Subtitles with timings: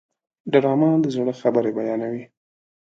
[0.51, 2.23] ډرامه د زړه خبرې بیانوي